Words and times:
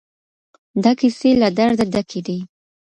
دا 0.83 0.91
کيسې 0.99 1.31
له 1.41 1.49
درده 1.57 1.85
ډکې 1.93 2.21
دي. 2.27 2.37